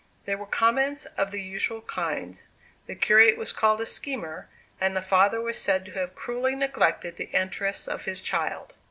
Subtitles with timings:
[0.25, 2.41] They were comments of the usual kind;
[2.87, 4.47] the curate was called a schemer,
[4.79, 8.73] and the father was said to have cruelly neglected the interests of his child.